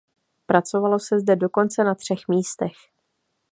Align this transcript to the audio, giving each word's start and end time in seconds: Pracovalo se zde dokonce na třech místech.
Pracovalo 0.45 0.99
se 0.99 1.19
zde 1.19 1.35
dokonce 1.35 1.83
na 1.83 1.95
třech 1.95 2.27
místech. 2.27 2.71